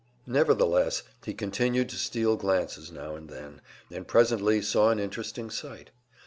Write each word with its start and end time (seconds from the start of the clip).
Nevertheless, 0.25 1.03
he 1.23 1.35
continued 1.35 1.87
to 1.89 1.95
steal 1.95 2.35
glances 2.35 2.91
now 2.91 3.13
and 3.15 3.29
then, 3.29 3.61
and 3.91 4.07
presently 4.07 4.59
saw 4.59 4.89
an 4.89 4.97
interesting 4.99 5.51
sight. 5.51 5.91